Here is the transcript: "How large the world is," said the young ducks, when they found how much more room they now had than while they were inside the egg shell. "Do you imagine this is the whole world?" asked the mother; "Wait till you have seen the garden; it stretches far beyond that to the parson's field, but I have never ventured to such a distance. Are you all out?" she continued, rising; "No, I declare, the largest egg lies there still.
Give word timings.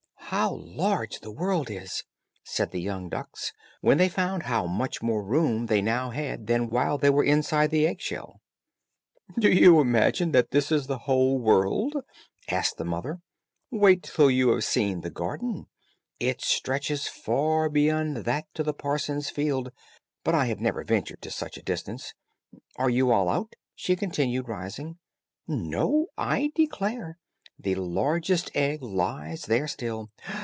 "How 0.31 0.53
large 0.55 1.19
the 1.19 1.29
world 1.31 1.69
is," 1.69 2.05
said 2.41 2.71
the 2.71 2.79
young 2.79 3.09
ducks, 3.09 3.51
when 3.81 3.97
they 3.97 4.07
found 4.07 4.43
how 4.43 4.65
much 4.65 5.01
more 5.01 5.21
room 5.21 5.65
they 5.65 5.81
now 5.81 6.11
had 6.11 6.47
than 6.47 6.69
while 6.69 6.97
they 6.97 7.09
were 7.09 7.25
inside 7.25 7.69
the 7.69 7.85
egg 7.85 7.99
shell. 7.99 8.39
"Do 9.37 9.51
you 9.51 9.81
imagine 9.81 10.31
this 10.31 10.71
is 10.71 10.87
the 10.87 10.99
whole 10.99 11.37
world?" 11.37 11.97
asked 12.49 12.77
the 12.77 12.85
mother; 12.85 13.19
"Wait 13.71 14.03
till 14.03 14.31
you 14.31 14.51
have 14.53 14.63
seen 14.63 15.01
the 15.01 15.09
garden; 15.09 15.65
it 16.17 16.39
stretches 16.41 17.09
far 17.09 17.67
beyond 17.67 18.23
that 18.23 18.45
to 18.53 18.63
the 18.63 18.73
parson's 18.73 19.29
field, 19.29 19.73
but 20.23 20.33
I 20.33 20.45
have 20.45 20.61
never 20.61 20.85
ventured 20.85 21.21
to 21.23 21.29
such 21.29 21.57
a 21.57 21.61
distance. 21.61 22.13
Are 22.77 22.89
you 22.89 23.11
all 23.11 23.27
out?" 23.27 23.51
she 23.75 23.97
continued, 23.97 24.47
rising; 24.47 24.97
"No, 25.45 26.07
I 26.17 26.53
declare, 26.55 27.17
the 27.59 27.75
largest 27.75 28.49
egg 28.55 28.81
lies 28.81 29.43
there 29.43 29.67
still. 29.67 30.09